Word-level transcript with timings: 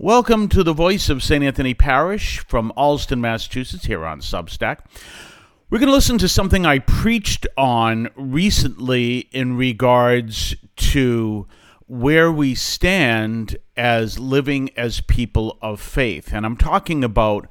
Welcome 0.00 0.48
to 0.50 0.62
the 0.62 0.72
voice 0.72 1.08
of 1.08 1.24
St. 1.24 1.42
Anthony 1.42 1.74
Parish 1.74 2.38
from 2.46 2.72
Allston, 2.76 3.20
Massachusetts, 3.20 3.86
here 3.86 4.06
on 4.06 4.20
Substack. 4.20 4.78
We're 5.68 5.80
going 5.80 5.88
to 5.88 5.92
listen 5.92 6.18
to 6.18 6.28
something 6.28 6.64
I 6.64 6.78
preached 6.78 7.48
on 7.56 8.08
recently 8.14 9.28
in 9.32 9.56
regards 9.56 10.54
to 10.76 11.48
where 11.88 12.30
we 12.30 12.54
stand 12.54 13.56
as 13.76 14.20
living 14.20 14.70
as 14.76 15.00
people 15.00 15.58
of 15.60 15.80
faith. 15.80 16.32
And 16.32 16.46
I'm 16.46 16.56
talking 16.56 17.02
about 17.02 17.48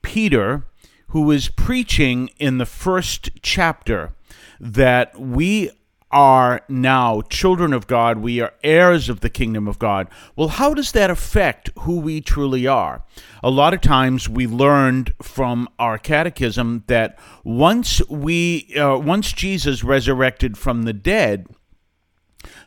Peter, 0.00 0.64
who 1.08 1.30
is 1.30 1.48
preaching 1.48 2.30
in 2.38 2.56
the 2.56 2.64
first 2.64 3.28
chapter 3.42 4.14
that 4.58 5.20
we 5.20 5.70
are 6.12 6.60
now 6.68 7.22
children 7.22 7.72
of 7.72 7.86
God, 7.86 8.18
we 8.18 8.40
are 8.40 8.52
heirs 8.62 9.08
of 9.08 9.20
the 9.20 9.30
kingdom 9.30 9.66
of 9.66 9.78
God. 9.78 10.08
Well, 10.36 10.48
how 10.48 10.74
does 10.74 10.92
that 10.92 11.10
affect 11.10 11.70
who 11.80 11.98
we 11.98 12.20
truly 12.20 12.66
are? 12.66 13.02
A 13.42 13.50
lot 13.50 13.74
of 13.74 13.80
times 13.80 14.28
we 14.28 14.46
learned 14.46 15.14
from 15.22 15.68
our 15.78 15.98
catechism 15.98 16.84
that 16.86 17.18
once 17.42 18.06
we 18.08 18.74
uh, 18.76 18.98
once 18.98 19.32
Jesus 19.32 19.82
resurrected 19.82 20.58
from 20.58 20.82
the 20.82 20.92
dead, 20.92 21.46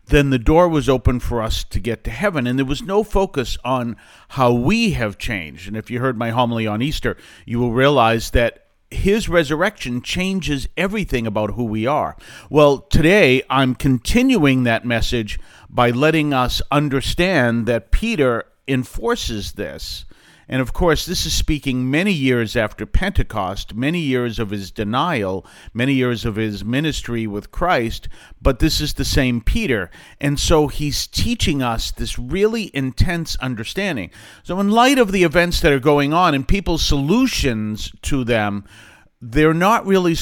then 0.08 0.30
the 0.30 0.40
door 0.40 0.68
was 0.68 0.90
open 0.90 1.20
for 1.20 1.42
us 1.42 1.64
to 1.64 1.80
get 1.80 2.04
to 2.04 2.12
heaven. 2.12 2.48
And 2.48 2.58
there 2.58 2.66
was 2.66 2.82
no 2.82 3.04
focus 3.04 3.58
on 3.64 3.96
how 4.30 4.52
we 4.52 4.92
have 4.92 5.18
changed. 5.18 5.68
And 5.68 5.78
if 5.78 5.90
you 5.90 6.00
heard 6.00 6.18
my 6.18 6.32
homily 6.32 6.68
on 6.68 6.82
Easter, 6.82 7.18
you 7.46 7.60
will 7.60 7.74
realize 7.74 8.32
that 8.32 8.65
his 8.92 9.28
resurrection 9.28 10.02
changes 10.02 10.68
everything 10.78 11.26
about 11.28 11.52
who 11.52 11.64
we 11.64 11.86
are. 11.86 12.16
Well, 12.50 12.80
today 12.80 13.44
I'm 13.50 13.76
continuing 13.76 14.64
that 14.64 14.86
message 14.86 15.40
by 15.70 15.90
letting 15.90 16.34
us 16.34 16.62
understand 16.72 17.66
that 17.66 17.92
Peter 17.92 18.46
enforces 18.68 19.54
this 19.54 20.06
and 20.48 20.62
of 20.62 20.74
course, 20.74 21.06
this 21.06 21.26
is 21.26 21.34
speaking 21.34 21.90
many 21.90 22.12
years 22.12 22.56
after 22.56 22.86
Pentecost, 22.86 23.74
many 23.74 24.00
years 24.00 24.38
of 24.38 24.52
his 24.52 24.70
denial, 24.70 25.46
many 25.74 25.94
years 25.94 26.24
of 26.24 26.36
his 26.36 26.64
ministry 26.64 27.26
with 27.26 27.52
Christ, 27.52 28.08
but 28.42 28.60
this 28.60 28.80
is 28.80 28.94
the 28.94 29.06
same 29.06 29.42
Peter. 29.42 29.90
And 30.22 30.40
so 30.40 30.68
he's 30.68 31.08
teaching 31.08 31.64
us 31.64 31.92
this 31.92 32.20
really 32.20 32.70
intense 32.76 33.36
understanding. 33.38 34.12
So, 34.44 34.60
in 34.60 34.70
light 34.70 35.00
of 35.00 35.12
the 35.12 35.24
events 35.24 35.62
that 35.62 35.74
are 35.74 35.80
going 35.80 36.14
on 36.14 36.36
and 36.36 36.48
people's 36.48 36.86
solutions 36.86 37.92
to 38.04 38.24
them, 38.24 38.66
they're 39.22 39.54
not 39.54 39.86
really 39.88 40.16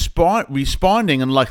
responding 0.49 1.19
in, 1.19 1.29
like, 1.29 1.49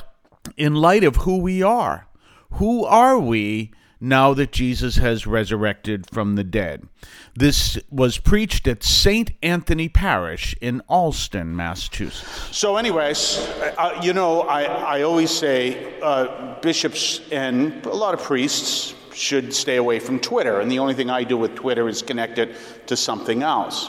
in 0.56 0.74
light 0.74 1.04
of 1.04 1.16
who 1.16 1.38
we 1.38 1.62
are. 1.62 2.06
Who 2.52 2.84
are 2.84 3.18
we? 3.18 3.72
Now 4.02 4.34
that 4.34 4.50
Jesus 4.50 4.96
has 4.96 5.28
resurrected 5.28 6.10
from 6.10 6.34
the 6.34 6.42
dead. 6.42 6.88
This 7.36 7.78
was 7.88 8.18
preached 8.18 8.66
at 8.66 8.82
St. 8.82 9.30
Anthony 9.44 9.88
Parish 9.88 10.56
in 10.60 10.82
Allston, 10.88 11.54
Massachusetts. 11.54 12.56
So, 12.56 12.76
anyways, 12.76 13.38
uh, 13.78 14.00
you 14.02 14.12
know, 14.12 14.40
I, 14.42 14.64
I 14.64 15.02
always 15.02 15.30
say 15.30 16.00
uh, 16.00 16.60
bishops 16.60 17.20
and 17.30 17.86
a 17.86 17.94
lot 17.94 18.12
of 18.12 18.20
priests 18.20 18.92
should 19.14 19.54
stay 19.54 19.76
away 19.76 20.00
from 20.00 20.18
Twitter, 20.18 20.60
and 20.60 20.70
the 20.70 20.80
only 20.80 20.94
thing 20.94 21.08
I 21.08 21.22
do 21.22 21.36
with 21.36 21.54
Twitter 21.54 21.88
is 21.88 22.02
connect 22.02 22.38
it 22.38 22.56
to 22.88 22.96
something 22.96 23.44
else. 23.44 23.88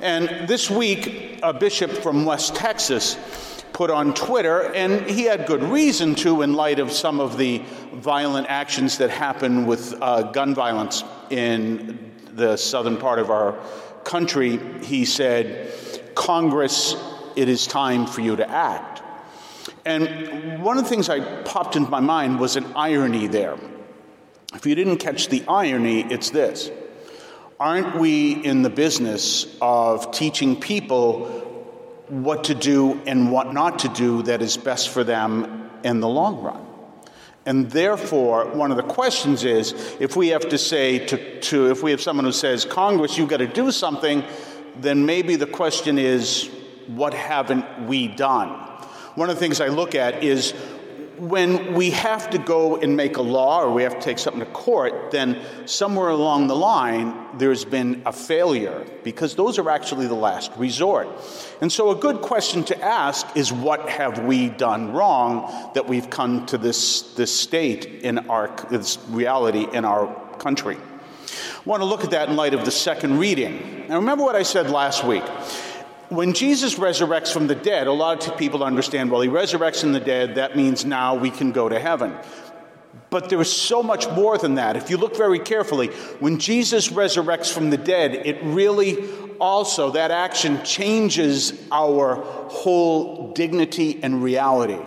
And 0.00 0.48
this 0.48 0.70
week, 0.70 1.40
a 1.42 1.52
bishop 1.52 1.90
from 1.90 2.24
West 2.24 2.54
Texas 2.54 3.16
put 3.82 3.90
on 3.90 4.14
Twitter, 4.14 4.72
and 4.74 5.10
he 5.10 5.24
had 5.24 5.44
good 5.44 5.60
reason 5.60 6.14
to 6.14 6.42
in 6.42 6.52
light 6.52 6.78
of 6.78 6.92
some 6.92 7.18
of 7.18 7.36
the 7.36 7.60
violent 7.94 8.46
actions 8.48 8.98
that 8.98 9.10
happen 9.10 9.66
with 9.66 10.00
uh, 10.00 10.22
gun 10.30 10.54
violence 10.54 11.02
in 11.30 12.12
the 12.32 12.56
southern 12.56 12.96
part 12.96 13.18
of 13.18 13.28
our 13.28 13.58
country. 14.04 14.60
He 14.84 15.04
said, 15.04 16.14
Congress, 16.14 16.94
it 17.34 17.48
is 17.48 17.66
time 17.66 18.06
for 18.06 18.20
you 18.20 18.36
to 18.36 18.48
act. 18.48 19.02
And 19.84 20.62
one 20.62 20.78
of 20.78 20.84
the 20.84 20.88
things 20.88 21.08
I 21.08 21.42
popped 21.42 21.74
into 21.74 21.90
my 21.90 21.98
mind 21.98 22.38
was 22.38 22.54
an 22.54 22.66
irony 22.76 23.26
there. 23.26 23.58
If 24.54 24.64
you 24.64 24.76
didn't 24.76 24.98
catch 24.98 25.28
the 25.28 25.42
irony, 25.48 26.02
it's 26.02 26.30
this. 26.30 26.70
Aren't 27.58 27.98
we 27.98 28.44
in 28.44 28.62
the 28.62 28.70
business 28.70 29.56
of 29.60 30.12
teaching 30.12 30.60
people 30.60 31.48
what 32.08 32.44
to 32.44 32.54
do 32.54 33.00
and 33.06 33.30
what 33.30 33.52
not 33.52 33.80
to 33.80 33.88
do 33.88 34.22
that 34.24 34.42
is 34.42 34.56
best 34.56 34.88
for 34.90 35.04
them 35.04 35.70
in 35.84 36.00
the 36.00 36.08
long 36.08 36.42
run. 36.42 36.66
And 37.44 37.70
therefore, 37.70 38.46
one 38.46 38.70
of 38.70 38.76
the 38.76 38.82
questions 38.84 39.44
is 39.44 39.72
if 39.98 40.14
we 40.16 40.28
have 40.28 40.48
to 40.50 40.58
say 40.58 41.04
to, 41.06 41.40
to 41.40 41.70
if 41.70 41.82
we 41.82 41.90
have 41.90 42.00
someone 42.00 42.24
who 42.24 42.32
says, 42.32 42.64
Congress, 42.64 43.18
you've 43.18 43.28
got 43.28 43.38
to 43.38 43.48
do 43.48 43.72
something, 43.72 44.22
then 44.76 45.06
maybe 45.06 45.36
the 45.36 45.46
question 45.46 45.98
is, 45.98 46.48
what 46.86 47.14
haven't 47.14 47.86
we 47.86 48.08
done? 48.08 48.48
One 49.14 49.28
of 49.28 49.36
the 49.36 49.40
things 49.40 49.60
I 49.60 49.68
look 49.68 49.94
at 49.94 50.22
is 50.22 50.54
when 51.18 51.74
we 51.74 51.90
have 51.90 52.30
to 52.30 52.38
go 52.38 52.76
and 52.76 52.96
make 52.96 53.16
a 53.16 53.22
law 53.22 53.62
or 53.62 53.72
we 53.72 53.82
have 53.82 53.94
to 53.94 54.00
take 54.00 54.18
something 54.18 54.40
to 54.40 54.50
court, 54.50 55.10
then 55.10 55.40
somewhere 55.66 56.08
along 56.08 56.46
the 56.46 56.56
line 56.56 57.38
there's 57.38 57.64
been 57.64 58.02
a 58.06 58.12
failure 58.12 58.86
because 59.04 59.34
those 59.34 59.58
are 59.58 59.70
actually 59.70 60.06
the 60.06 60.14
last 60.14 60.52
resort. 60.56 61.08
And 61.60 61.70
so, 61.70 61.90
a 61.90 61.96
good 61.96 62.20
question 62.20 62.64
to 62.64 62.82
ask 62.82 63.26
is 63.36 63.52
what 63.52 63.88
have 63.88 64.24
we 64.24 64.48
done 64.48 64.92
wrong 64.92 65.70
that 65.74 65.86
we've 65.86 66.10
come 66.10 66.46
to 66.46 66.58
this, 66.58 67.02
this 67.14 67.34
state 67.34 67.86
in 67.86 68.30
our 68.30 68.54
this 68.70 68.98
reality 69.08 69.66
in 69.72 69.84
our 69.84 70.14
country? 70.38 70.76
I 70.76 71.64
want 71.64 71.80
to 71.80 71.86
look 71.86 72.04
at 72.04 72.10
that 72.10 72.28
in 72.28 72.36
light 72.36 72.54
of 72.54 72.64
the 72.64 72.70
second 72.70 73.18
reading. 73.18 73.86
Now, 73.88 73.96
remember 73.96 74.24
what 74.24 74.34
I 74.34 74.42
said 74.42 74.70
last 74.70 75.04
week 75.04 75.22
when 76.14 76.34
Jesus 76.34 76.74
resurrects 76.74 77.32
from 77.32 77.46
the 77.46 77.54
dead, 77.54 77.86
a 77.86 77.92
lot 77.92 78.26
of 78.28 78.36
people 78.36 78.62
understand, 78.62 79.10
well, 79.10 79.22
he 79.22 79.28
resurrects 79.28 79.80
from 79.80 79.92
the 79.92 80.00
dead, 80.00 80.34
that 80.34 80.56
means 80.56 80.84
now 80.84 81.14
we 81.14 81.30
can 81.30 81.52
go 81.52 81.68
to 81.68 81.78
heaven. 81.78 82.14
But 83.08 83.28
there 83.28 83.40
is 83.40 83.52
so 83.52 83.82
much 83.82 84.08
more 84.10 84.36
than 84.38 84.56
that. 84.56 84.76
If 84.76 84.90
you 84.90 84.96
look 84.96 85.16
very 85.16 85.38
carefully, 85.38 85.88
when 86.20 86.38
Jesus 86.38 86.88
resurrects 86.88 87.52
from 87.52 87.70
the 87.70 87.76
dead, 87.76 88.14
it 88.14 88.42
really 88.42 89.08
also, 89.38 89.90
that 89.90 90.10
action 90.10 90.62
changes 90.64 91.52
our 91.72 92.16
whole 92.48 93.32
dignity 93.32 93.98
and 94.02 94.22
reality. 94.22 94.78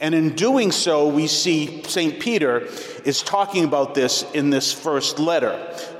And 0.00 0.14
in 0.14 0.30
doing 0.30 0.72
so, 0.72 1.08
we 1.08 1.26
see 1.26 1.82
St. 1.82 2.18
Peter 2.20 2.66
is 3.04 3.22
talking 3.22 3.64
about 3.64 3.94
this 3.94 4.24
in 4.32 4.48
this 4.48 4.72
first 4.72 5.18
letter. 5.18 5.50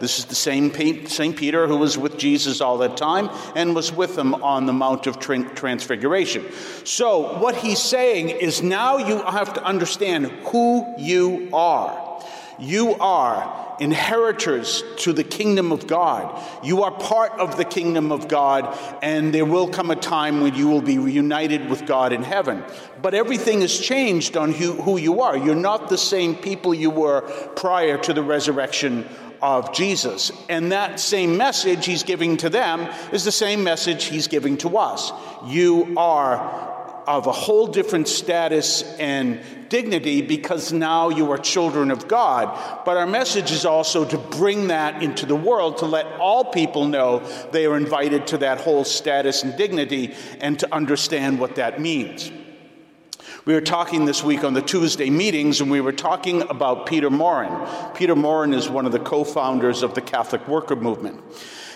This 0.00 0.18
is 0.18 0.24
the 0.24 0.34
same 0.34 0.72
St. 1.06 1.36
Peter 1.36 1.66
who 1.66 1.76
was 1.76 1.98
with 1.98 2.16
Jesus 2.16 2.62
all 2.62 2.78
that 2.78 2.96
time 2.96 3.28
and 3.54 3.74
was 3.74 3.92
with 3.92 4.16
him 4.16 4.34
on 4.36 4.64
the 4.64 4.72
Mount 4.72 5.06
of 5.06 5.18
Transfiguration. 5.18 6.46
So, 6.84 7.38
what 7.38 7.56
he's 7.56 7.78
saying 7.78 8.30
is 8.30 8.62
now 8.62 8.96
you 8.96 9.18
have 9.18 9.52
to 9.54 9.62
understand 9.62 10.26
who 10.46 10.94
you 10.96 11.50
are. 11.52 12.24
You 12.58 12.94
are 12.94 13.69
inheritors 13.80 14.84
to 14.98 15.12
the 15.12 15.24
kingdom 15.24 15.72
of 15.72 15.86
God. 15.86 16.38
You 16.62 16.84
are 16.84 16.90
part 16.90 17.32
of 17.32 17.56
the 17.56 17.64
kingdom 17.64 18.12
of 18.12 18.28
God, 18.28 18.78
and 19.02 19.34
there 19.34 19.44
will 19.46 19.68
come 19.68 19.90
a 19.90 19.96
time 19.96 20.40
when 20.40 20.54
you 20.54 20.68
will 20.68 20.82
be 20.82 20.98
reunited 20.98 21.68
with 21.68 21.86
God 21.86 22.12
in 22.12 22.22
heaven. 22.22 22.62
But 23.00 23.14
everything 23.14 23.62
has 23.62 23.76
changed 23.76 24.36
on 24.36 24.52
who, 24.52 24.72
who 24.72 24.98
you 24.98 25.22
are. 25.22 25.36
You're 25.36 25.54
not 25.54 25.88
the 25.88 25.98
same 25.98 26.36
people 26.36 26.74
you 26.74 26.90
were 26.90 27.22
prior 27.56 27.96
to 27.98 28.12
the 28.12 28.22
resurrection 28.22 29.08
of 29.42 29.72
Jesus. 29.72 30.30
And 30.48 30.72
that 30.72 31.00
same 31.00 31.36
message 31.36 31.86
he's 31.86 32.02
giving 32.02 32.36
to 32.38 32.50
them 32.50 32.92
is 33.12 33.24
the 33.24 33.32
same 33.32 33.64
message 33.64 34.04
he's 34.04 34.28
giving 34.28 34.58
to 34.58 34.76
us. 34.76 35.12
You 35.46 35.94
are 35.96 36.69
of 37.06 37.26
a 37.26 37.32
whole 37.32 37.66
different 37.66 38.08
status 38.08 38.82
and 38.98 39.40
dignity 39.68 40.20
because 40.20 40.72
now 40.72 41.08
you 41.08 41.30
are 41.30 41.38
children 41.38 41.90
of 41.90 42.08
God. 42.08 42.84
But 42.84 42.96
our 42.96 43.06
message 43.06 43.52
is 43.52 43.64
also 43.64 44.04
to 44.04 44.18
bring 44.18 44.68
that 44.68 45.02
into 45.02 45.26
the 45.26 45.36
world, 45.36 45.78
to 45.78 45.86
let 45.86 46.06
all 46.18 46.44
people 46.44 46.86
know 46.86 47.20
they 47.52 47.66
are 47.66 47.76
invited 47.76 48.26
to 48.28 48.38
that 48.38 48.60
whole 48.60 48.84
status 48.84 49.42
and 49.42 49.56
dignity 49.56 50.14
and 50.40 50.58
to 50.58 50.74
understand 50.74 51.40
what 51.40 51.56
that 51.56 51.80
means. 51.80 52.30
We 53.46 53.54
were 53.54 53.60
talking 53.62 54.04
this 54.04 54.22
week 54.22 54.44
on 54.44 54.52
the 54.52 54.60
Tuesday 54.60 55.08
meetings, 55.08 55.60
and 55.60 55.70
we 55.70 55.80
were 55.80 55.92
talking 55.92 56.42
about 56.42 56.86
Peter 56.86 57.08
Maurin. 57.08 57.66
Peter 57.94 58.14
Maurin 58.14 58.52
is 58.52 58.68
one 58.68 58.84
of 58.84 58.92
the 58.92 58.98
co 58.98 59.24
founders 59.24 59.82
of 59.82 59.94
the 59.94 60.02
Catholic 60.02 60.46
Worker 60.46 60.76
Movement. 60.76 61.22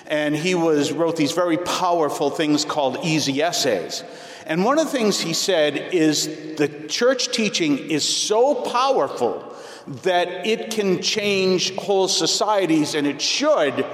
And 0.06 0.36
he 0.36 0.54
was, 0.54 0.92
wrote 0.92 1.16
these 1.16 1.32
very 1.32 1.56
powerful 1.56 2.30
things 2.30 2.64
called 2.64 2.98
easy 3.02 3.42
essays. 3.42 4.04
And 4.46 4.64
one 4.64 4.78
of 4.78 4.86
the 4.86 4.92
things 4.92 5.20
he 5.20 5.32
said 5.32 5.76
is 5.94 6.26
the 6.56 6.68
church 6.88 7.28
teaching 7.28 7.78
is 7.78 8.06
so 8.06 8.54
powerful 8.54 9.56
that 10.02 10.46
it 10.46 10.70
can 10.70 11.02
change 11.02 11.74
whole 11.76 12.08
societies, 12.08 12.94
and 12.94 13.06
it 13.06 13.20
should 13.20 13.86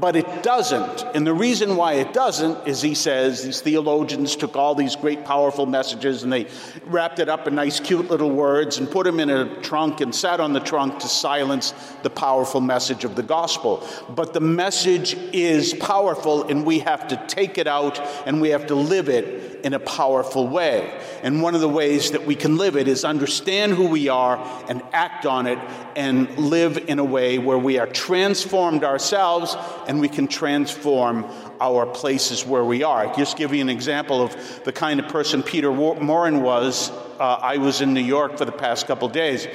But 0.00 0.16
it 0.16 0.42
doesn't. 0.42 1.04
And 1.14 1.26
the 1.26 1.34
reason 1.34 1.76
why 1.76 1.94
it 1.94 2.12
doesn't 2.12 2.66
is 2.66 2.80
he 2.80 2.94
says 2.94 3.44
these 3.44 3.60
theologians 3.60 4.36
took 4.36 4.56
all 4.56 4.74
these 4.74 4.96
great, 4.96 5.24
powerful 5.24 5.66
messages 5.66 6.22
and 6.22 6.32
they 6.32 6.46
wrapped 6.86 7.18
it 7.18 7.28
up 7.28 7.46
in 7.46 7.54
nice, 7.54 7.78
cute 7.78 8.08
little 8.10 8.30
words 8.30 8.78
and 8.78 8.90
put 8.90 9.04
them 9.04 9.20
in 9.20 9.28
a 9.28 9.60
trunk 9.60 10.00
and 10.00 10.14
sat 10.14 10.40
on 10.40 10.52
the 10.52 10.60
trunk 10.60 10.98
to 11.00 11.08
silence 11.08 11.74
the 12.02 12.10
powerful 12.10 12.60
message 12.60 13.04
of 13.04 13.16
the 13.16 13.22
gospel. 13.22 13.86
But 14.08 14.32
the 14.32 14.40
message 14.40 15.14
is 15.32 15.74
powerful 15.74 16.48
and 16.48 16.64
we 16.64 16.78
have 16.80 17.08
to 17.08 17.22
take 17.26 17.58
it 17.58 17.66
out 17.66 17.98
and 18.26 18.40
we 18.40 18.50
have 18.50 18.66
to 18.68 18.74
live 18.74 19.08
it 19.08 19.52
in 19.64 19.74
a 19.74 19.78
powerful 19.78 20.48
way. 20.48 20.92
And 21.22 21.42
one 21.42 21.54
of 21.54 21.60
the 21.60 21.68
ways 21.68 22.10
that 22.12 22.26
we 22.26 22.34
can 22.34 22.56
live 22.56 22.76
it 22.76 22.88
is 22.88 23.04
understand 23.04 23.72
who 23.72 23.86
we 23.88 24.08
are 24.08 24.38
and 24.68 24.82
act 24.92 25.26
on 25.26 25.46
it 25.46 25.58
and 25.94 26.36
live 26.36 26.88
in 26.88 26.98
a 26.98 27.04
way 27.04 27.38
where 27.38 27.58
we 27.58 27.78
are 27.78 27.86
transformed 27.86 28.84
ourselves 28.84 29.54
and 29.88 30.00
we 30.00 30.08
can 30.08 30.28
transform 30.28 31.26
our 31.60 31.86
places 31.86 32.44
where 32.44 32.64
we 32.64 32.82
are. 32.82 33.14
Just 33.14 33.36
give 33.36 33.54
you 33.54 33.60
an 33.60 33.68
example 33.68 34.22
of 34.22 34.64
the 34.64 34.72
kind 34.72 35.00
of 35.00 35.08
person 35.08 35.42
Peter 35.42 35.70
Maurin 35.70 36.42
was. 36.42 36.90
Uh, 36.90 37.38
I 37.40 37.58
was 37.58 37.80
in 37.80 37.94
New 37.94 38.00
York 38.00 38.38
for 38.38 38.44
the 38.44 38.52
past 38.52 38.86
couple 38.86 39.08
days, 39.08 39.46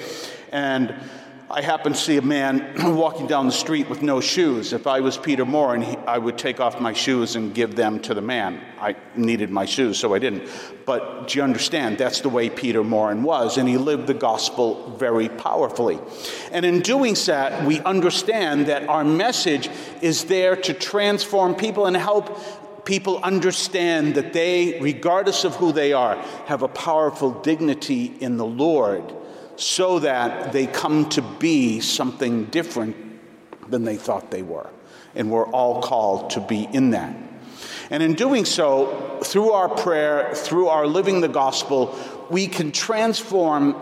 and 0.52 0.96
I 1.50 1.62
happened 1.62 1.96
to 1.96 2.02
see 2.02 2.18
a 2.18 2.22
man 2.22 2.74
walking 2.98 3.26
down 3.26 3.46
the 3.46 3.54
street 3.54 3.90
with 3.90 4.02
no 4.02 4.20
shoes. 4.20 4.74
If 4.74 4.86
I 4.86 5.00
was 5.00 5.18
Peter 5.18 5.46
Maurin, 5.46 5.84
I 6.06 6.18
would 6.18 6.38
take 6.38 6.60
off 6.60 6.82
my 6.82 6.92
shoes 6.92 7.38
and 7.38 7.56
give 7.56 7.74
them 7.74 8.02
to 8.02 8.14
the 8.14 8.22
man. 8.22 8.62
I 8.82 8.98
needed 9.16 9.50
my 9.50 9.64
shoes, 9.64 9.98
so 9.98 10.14
I 10.14 10.20
didn't. 10.20 10.50
But 10.86 11.30
do 11.30 11.40
you 11.40 11.44
understand? 11.46 12.00
That's 12.00 12.20
the 12.20 12.28
way 12.28 12.50
Peter 12.50 12.84
Maurin 12.84 13.24
was, 13.24 13.58
and 13.58 13.70
he 13.70 13.78
lived 13.78 14.08
the 14.08 14.14
gospel 14.14 14.94
very 14.98 15.30
powerfully. 15.30 16.00
And 16.52 16.66
in 16.66 16.82
doing 16.82 17.16
that, 17.28 17.66
we 17.66 17.80
understand 17.80 18.66
that 18.66 18.90
our 18.90 19.06
message 19.06 19.70
is 20.02 20.26
there 20.26 20.58
to 20.58 20.74
transform 20.74 21.56
people 21.56 21.86
and 21.86 21.96
help 21.96 22.84
people 22.84 23.24
understand 23.24 24.16
that 24.16 24.34
they, 24.34 24.80
regardless 24.82 25.46
of 25.46 25.56
who 25.56 25.72
they 25.72 25.94
are, 25.94 26.16
have 26.48 26.62
a 26.62 26.68
powerful 26.68 27.32
dignity 27.32 28.14
in 28.20 28.36
the 28.36 28.46
Lord 28.46 29.14
so 29.58 30.00
that 30.00 30.54
they 30.54 30.68
come 30.68 31.10
to 31.10 31.22
be 31.22 31.80
something 31.80 32.46
different 32.46 32.96
than 33.70 33.84
they 33.84 33.98
thought 33.98 34.32
they 34.32 34.44
were. 34.44 34.70
And 35.16 35.30
we're 35.32 35.48
all 35.48 35.82
called 35.82 36.30
to 36.32 36.40
be 36.40 36.68
in 36.72 36.92
that. 36.92 37.16
And 37.90 38.04
in 38.04 38.14
doing 38.14 38.46
so, 38.46 39.20
through 39.24 39.52
our 39.52 39.70
prayer, 39.70 40.34
through 40.34 40.68
our 40.68 40.86
living 40.86 41.22
the 41.22 41.28
gospel, 41.28 41.98
we 42.30 42.48
can 42.48 42.72
transform 42.72 43.76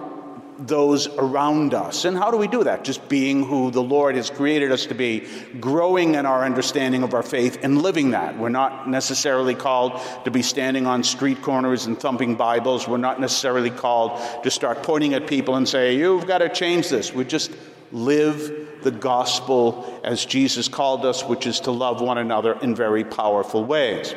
those 0.57 1.07
around 1.07 1.73
us. 1.73 2.05
And 2.05 2.17
how 2.17 2.31
do 2.31 2.37
we 2.37 2.47
do 2.47 2.63
that? 2.63 2.83
Just 2.83 3.07
being 3.09 3.43
who 3.43 3.71
the 3.71 3.83
Lord 3.83 4.15
has 4.15 4.29
created 4.29 4.71
us 4.71 4.85
to 4.87 4.95
be, 4.95 5.27
growing 5.59 6.15
in 6.15 6.25
our 6.25 6.43
understanding 6.45 7.03
of 7.03 7.13
our 7.13 7.23
faith, 7.23 7.59
and 7.63 7.81
living 7.81 8.11
that. 8.11 8.37
We're 8.37 8.49
not 8.49 8.89
necessarily 8.89 9.55
called 9.55 9.99
to 10.23 10.31
be 10.31 10.41
standing 10.41 10.87
on 10.87 11.03
street 11.03 11.41
corners 11.41 11.85
and 11.85 11.99
thumping 11.99 12.35
Bibles. 12.35 12.87
We're 12.87 12.97
not 12.97 13.19
necessarily 13.19 13.69
called 13.69 14.21
to 14.43 14.51
start 14.51 14.83
pointing 14.83 15.13
at 15.13 15.27
people 15.27 15.55
and 15.55 15.67
say, 15.67 15.95
You've 15.95 16.27
got 16.27 16.39
to 16.39 16.49
change 16.49 16.89
this. 16.89 17.13
We 17.13 17.25
just 17.25 17.51
live 17.91 18.81
the 18.83 18.91
gospel 18.91 19.99
as 20.03 20.25
Jesus 20.25 20.67
called 20.67 21.05
us, 21.05 21.23
which 21.23 21.47
is 21.47 21.59
to 21.61 21.71
love 21.71 22.01
one 22.01 22.17
another 22.17 22.57
in 22.61 22.75
very 22.75 23.03
powerful 23.03 23.63
ways. 23.63 24.13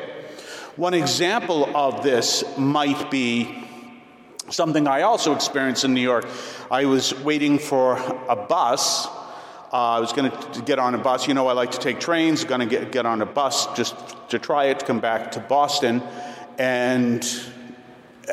One 0.77 0.95
example 0.95 1.77
of 1.77 2.05
this 2.05 2.45
might 2.57 3.11
be 3.11 3.68
Something 4.51 4.89
I 4.89 5.03
also 5.03 5.35
experienced 5.35 5.85
in 5.85 5.93
New 5.93 6.01
York. 6.01 6.27
I 6.71 6.87
was 6.87 7.15
waiting 7.23 7.59
for 7.59 7.99
a 8.29 8.37
bus. 8.37 9.07
Uh, 9.07 9.73
I 9.73 10.01
was 10.01 10.15
going 10.15 10.31
to 10.31 10.63
get 10.63 10.79
on 10.79 10.95
a 10.95 10.99
bus. 10.99 11.29
You 11.29 11.35
know, 11.35 11.49
I 11.49 11.53
like 11.53 11.71
to 11.73 11.79
take 11.79 12.01
trains. 12.01 12.45
Going 12.45 12.61
to 12.61 12.67
get 12.67 12.91
get 12.91 13.05
on 13.05 13.21
a 13.21 13.27
bus 13.27 13.67
just 13.75 13.95
to 14.31 14.39
try 14.39 14.67
it 14.67 14.79
to 14.81 14.87
come 14.87 15.01
back 15.01 15.33
to 15.33 15.41
Boston, 15.41 16.03
and 16.59 17.27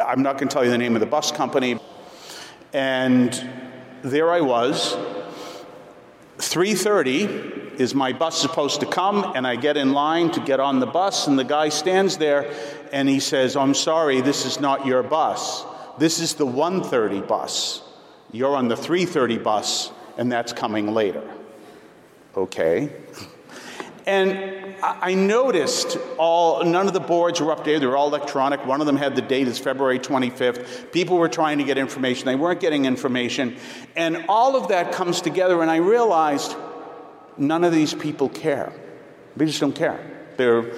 I'm 0.06 0.22
not 0.22 0.38
going 0.38 0.48
to 0.48 0.54
tell 0.54 0.64
you 0.64 0.72
the 0.72 0.78
name 0.78 0.96
of 0.96 1.02
the 1.02 1.06
bus 1.06 1.34
company. 1.34 1.80
And 2.72 3.50
there 4.02 4.32
I 4.32 4.40
was. 4.40 4.96
3:30 6.38 7.78
is 7.78 7.94
my 7.94 8.14
bus 8.14 8.40
supposed 8.40 8.80
to 8.80 8.86
come, 8.86 9.34
and 9.36 9.46
I 9.46 9.58
get 9.58 9.76
in 9.76 9.92
line 9.92 10.32
to 10.32 10.40
get 10.40 10.62
on 10.62 10.80
the 10.80 10.88
bus, 10.88 11.28
and 11.28 11.38
the 11.38 11.44
guy 11.44 11.68
stands 11.68 12.16
there, 12.16 12.50
and 12.94 13.10
he 13.10 13.20
says, 13.20 13.58
"I'm 13.58 13.74
sorry, 13.74 14.22
this 14.22 14.46
is 14.46 14.62
not 14.62 14.86
your 14.86 15.04
bus." 15.04 15.66
This 15.98 16.20
is 16.20 16.36
the 16.36 16.46
130 16.46 17.22
bus. 17.22 17.82
You're 18.32 18.56
on 18.56 18.68
the 18.68 18.76
330 18.76 19.38
bus, 19.38 19.92
and 20.18 20.32
that's 20.32 20.52
coming 20.52 20.94
later. 20.94 21.24
Okay. 22.36 22.92
And 24.06 24.76
I 24.84 25.16
noticed 25.16 25.98
all, 26.18 26.64
none 26.64 26.86
of 26.86 26.94
the 26.94 27.00
boards 27.00 27.42
were 27.42 27.56
updated. 27.56 27.80
They 27.80 27.88
were 27.88 27.98
all 27.98 28.10
electronic. 28.10 28.66
One 28.66 28.80
of 28.82 28.88
them 28.88 28.98
had 28.98 29.16
the 29.16 29.22
date 29.22 29.48
as 29.48 29.58
February 29.58 29.98
25th. 29.98 30.92
People 30.92 31.18
were 31.18 31.30
trying 31.30 31.58
to 31.58 31.64
get 31.64 31.78
information. 31.78 32.26
They 32.26 32.36
weren't 32.36 32.60
getting 32.60 32.86
information. 32.86 33.56
And 33.96 34.26
all 34.30 34.56
of 34.56 34.68
that 34.68 34.92
comes 34.92 35.22
together, 35.22 35.62
and 35.62 35.72
I 35.72 35.78
realized 35.78 36.56
none 37.38 37.64
of 37.64 37.72
these 37.72 37.94
people 37.94 38.30
care. 38.30 38.74
They 39.38 39.46
just 39.46 39.60
don't 39.60 39.76
care. 39.76 40.00
They're, 40.38 40.72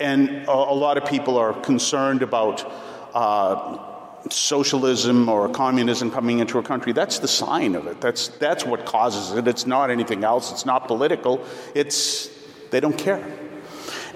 and 0.00 0.30
a, 0.46 0.52
a 0.52 0.74
lot 0.74 0.96
of 0.96 1.04
people 1.04 1.36
are 1.36 1.52
concerned 1.60 2.22
about 2.22 2.64
uh, 3.12 3.89
socialism 4.28 5.28
or 5.28 5.48
communism 5.48 6.10
coming 6.10 6.40
into 6.40 6.58
a 6.58 6.62
country, 6.62 6.92
that's 6.92 7.18
the 7.18 7.28
sign 7.28 7.74
of 7.74 7.86
it. 7.86 8.00
That's, 8.00 8.28
that's 8.28 8.64
what 8.64 8.84
causes 8.84 9.36
it. 9.36 9.48
It's 9.48 9.66
not 9.66 9.90
anything 9.90 10.24
else. 10.24 10.52
It's 10.52 10.66
not 10.66 10.86
political. 10.86 11.44
It's, 11.74 12.28
they 12.70 12.80
don't 12.80 12.98
care. 12.98 13.24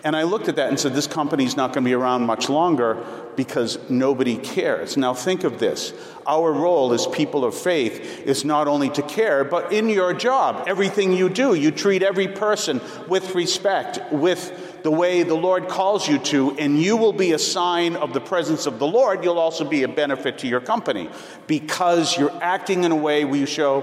And 0.05 0.15
I 0.15 0.25
looked 0.25 0.49
at 0.49 0.57
that 0.57 0.69
and 0.69 0.79
said, 0.79 0.93
this 0.93 1.07
company's 1.07 1.57
not 1.57 1.73
going 1.73 1.83
to 1.83 1.89
be 1.89 1.95
around 1.95 2.27
much 2.27 2.51
longer 2.51 3.03
because 3.37 3.79
nobody 3.89 4.37
cares. 4.37 4.99
Now, 4.99 5.15
think 5.15 5.45
of 5.45 5.59
this. 5.59 5.95
Our 6.27 6.53
role 6.53 6.93
as 6.93 7.07
people 7.07 7.43
of 7.43 7.55
faith 7.55 8.23
is 8.27 8.45
not 8.45 8.69
only 8.69 8.91
to 8.91 9.03
care, 9.03 9.45
but 9.45 9.73
in 9.73 9.89
your 9.89 10.13
job, 10.13 10.65
everything 10.67 11.15
you 11.15 11.31
do, 11.31 11.55
you 11.55 11.71
treat 11.71 12.03
every 12.03 12.29
person 12.29 12.83
with 13.09 13.35
respect, 13.35 14.13
with 14.13 14.64
the 14.85 14.91
way 14.91 15.23
the 15.23 15.35
Lord 15.35 15.67
calls 15.67 16.07
you 16.07 16.19
to, 16.19 16.51
and 16.59 16.79
you 16.79 16.99
will 16.99 17.15
be 17.15 17.33
a 17.33 17.39
sign 17.39 17.97
of 17.97 18.13
the 18.13 18.21
presence 18.21 18.67
of 18.67 18.79
the 18.79 18.87
Lord. 18.87 19.25
You'll 19.25 19.39
also 19.39 19.65
be 19.65 19.83
a 19.83 19.89
benefit 19.89 20.37
to 20.41 20.47
your 20.47 20.61
company 20.61 21.09
because 21.47 22.19
you're 22.19 22.37
acting 22.43 22.85
in 22.85 22.93
a 22.93 22.97
way 22.97 23.25
where 23.25 23.41
you 23.41 23.47
show, 23.47 23.83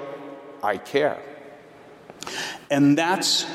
I 0.61 0.77
care. 0.77 1.19
And 2.69 2.95
that's 2.95 3.45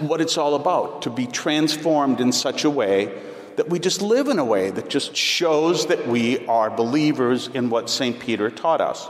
what 0.00 0.20
it's 0.20 0.36
all 0.36 0.56
about 0.56 1.02
to 1.02 1.10
be 1.10 1.28
transformed 1.28 2.20
in 2.20 2.32
such 2.32 2.64
a 2.64 2.70
way 2.70 3.16
that 3.54 3.68
we 3.68 3.78
just 3.78 4.02
live 4.02 4.26
in 4.26 4.40
a 4.40 4.44
way 4.44 4.70
that 4.70 4.90
just 4.90 5.14
shows 5.14 5.86
that 5.86 6.08
we 6.08 6.44
are 6.48 6.70
believers 6.70 7.46
in 7.46 7.70
what 7.70 7.88
St. 7.88 8.18
Peter 8.18 8.50
taught 8.50 8.80
us. 8.80 9.08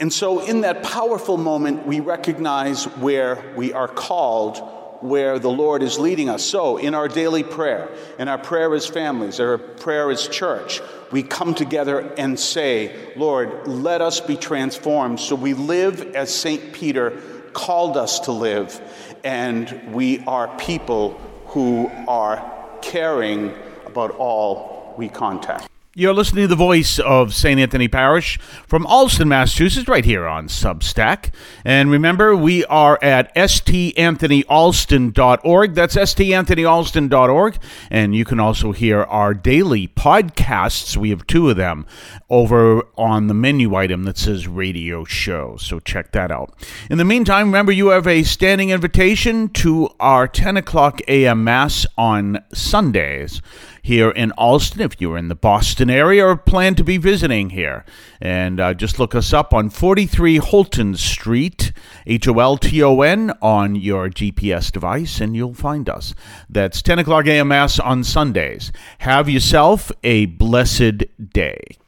And 0.00 0.12
so, 0.12 0.40
in 0.40 0.62
that 0.62 0.82
powerful 0.82 1.36
moment, 1.36 1.86
we 1.86 2.00
recognize 2.00 2.84
where 2.84 3.52
we 3.56 3.72
are 3.72 3.88
called 3.88 4.77
where 5.00 5.38
the 5.38 5.50
Lord 5.50 5.82
is 5.82 5.98
leading 5.98 6.28
us. 6.28 6.44
So, 6.44 6.76
in 6.76 6.94
our 6.94 7.08
daily 7.08 7.42
prayer, 7.42 7.88
in 8.18 8.28
our 8.28 8.38
prayer 8.38 8.74
as 8.74 8.86
families, 8.86 9.40
our 9.40 9.58
prayer 9.58 10.10
as 10.10 10.28
church, 10.28 10.80
we 11.10 11.22
come 11.22 11.54
together 11.54 12.12
and 12.18 12.38
say, 12.38 13.12
Lord, 13.16 13.66
let 13.66 14.02
us 14.02 14.20
be 14.20 14.36
transformed 14.36 15.20
so 15.20 15.34
we 15.34 15.54
live 15.54 16.14
as 16.14 16.34
St. 16.34 16.72
Peter 16.72 17.20
called 17.52 17.96
us 17.96 18.20
to 18.20 18.32
live, 18.32 18.80
and 19.24 19.94
we 19.94 20.20
are 20.26 20.54
people 20.58 21.12
who 21.46 21.90
are 22.06 22.54
caring 22.82 23.54
about 23.86 24.12
all 24.12 24.94
we 24.98 25.08
contact. 25.08 25.68
You're 25.98 26.14
listening 26.14 26.44
to 26.44 26.48
the 26.48 26.54
voice 26.54 27.00
of 27.00 27.34
St. 27.34 27.58
Anthony 27.58 27.88
Parish 27.88 28.38
from 28.68 28.86
Allston, 28.86 29.26
Massachusetts, 29.26 29.88
right 29.88 30.04
here 30.04 30.28
on 30.28 30.46
Substack. 30.46 31.34
And 31.64 31.90
remember, 31.90 32.36
we 32.36 32.64
are 32.66 33.00
at 33.02 33.34
stanthonyalston.org. 33.34 35.74
That's 35.74 35.96
stanthonyalston.org. 35.96 37.58
And 37.90 38.14
you 38.14 38.24
can 38.24 38.38
also 38.38 38.70
hear 38.70 39.02
our 39.02 39.34
daily 39.34 39.88
podcasts. 39.88 40.96
We 40.96 41.10
have 41.10 41.26
two 41.26 41.50
of 41.50 41.56
them 41.56 41.84
over 42.30 42.84
on 42.96 43.26
the 43.26 43.34
menu 43.34 43.74
item 43.74 44.04
that 44.04 44.18
says 44.18 44.46
radio 44.46 45.02
show. 45.02 45.56
So 45.56 45.80
check 45.80 46.12
that 46.12 46.30
out. 46.30 46.54
In 46.88 46.98
the 46.98 47.04
meantime, 47.04 47.46
remember, 47.46 47.72
you 47.72 47.88
have 47.88 48.06
a 48.06 48.22
standing 48.22 48.70
invitation 48.70 49.48
to 49.48 49.88
our 49.98 50.28
10 50.28 50.58
o'clock 50.58 51.00
a.m. 51.08 51.42
Mass 51.42 51.86
on 51.96 52.44
Sundays 52.54 53.42
here 53.88 54.10
in 54.10 54.32
Allston 54.32 54.82
if 54.82 55.00
you're 55.00 55.16
in 55.16 55.28
the 55.28 55.34
Boston 55.34 55.88
area 55.88 56.22
or 56.26 56.36
plan 56.36 56.74
to 56.74 56.84
be 56.84 56.98
visiting 56.98 57.48
here. 57.48 57.86
And 58.20 58.60
uh, 58.60 58.74
just 58.74 58.98
look 58.98 59.14
us 59.14 59.32
up 59.32 59.54
on 59.54 59.70
43 59.70 60.36
Holton 60.36 60.94
Street, 60.94 61.72
H 62.06 62.28
O 62.28 62.38
L 62.38 62.58
T 62.58 62.82
O 62.82 63.00
N, 63.00 63.32
on 63.40 63.74
your 63.76 64.10
GPS 64.10 64.70
device, 64.70 65.22
and 65.22 65.34
you'll 65.34 65.54
find 65.54 65.88
us. 65.88 66.14
That's 66.50 66.82
10 66.82 66.98
o'clock 66.98 67.26
a.m. 67.26 67.50
On 67.50 68.04
Sundays. 68.04 68.72
Have 68.98 69.30
yourself 69.30 69.90
a 70.04 70.26
blessed 70.26 71.04
day. 71.32 71.78